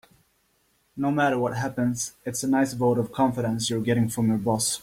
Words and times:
No 0.97 1.11
matter 1.11 1.37
what 1.37 1.55
happens, 1.55 2.13
it's 2.25 2.41
a 2.41 2.47
nice 2.47 2.73
vote 2.73 2.97
of 2.97 3.11
confidence 3.11 3.69
you're 3.69 3.79
getting 3.81 4.09
from 4.09 4.29
your 4.29 4.39
boss. 4.39 4.79